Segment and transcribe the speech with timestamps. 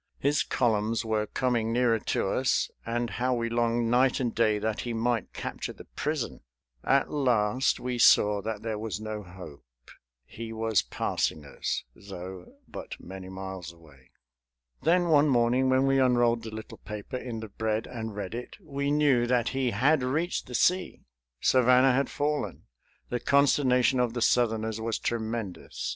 [0.17, 4.81] His columns were coming nearer to us; and how we longed night and day that
[4.81, 6.41] he might capture the prison!
[6.83, 9.63] At last we saw that there was no hope.
[10.25, 14.09] He was passing us, though, but many miles away.
[14.81, 18.57] Then one morning, when we unrolled the little paper in the bread and read it,
[18.59, 21.05] we knew that he had reached the sea.
[21.41, 22.63] Savannah had fallen.
[23.09, 25.89] The consternation of the Southerners was tremendous.